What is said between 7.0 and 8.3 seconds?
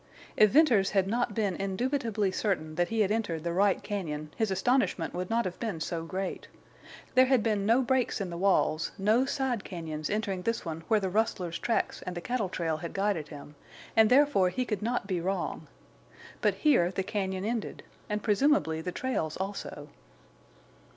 There had been no breaks